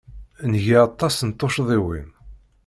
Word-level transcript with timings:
Nga 0.51 0.77
aṭas 0.87 1.15
n 1.23 1.29
tuccḍiwin. 1.31 2.09